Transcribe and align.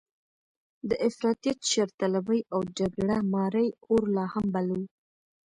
د 0.89 0.91
افراطیت، 1.07 1.59
شرطلبۍ 1.71 2.41
او 2.53 2.59
جګړه 2.77 3.17
مارۍ 3.33 3.67
اور 3.89 4.01
لا 4.15 4.25
هم 4.33 4.45
بل 4.53 4.67
و. 4.77 4.79